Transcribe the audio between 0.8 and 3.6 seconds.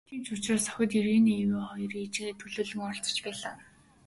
нь, Ирене Эве хоёр ээжийгээ төлөөлөн оролцож байлаа.